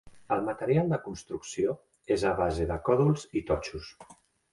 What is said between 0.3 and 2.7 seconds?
El material de construcció és a base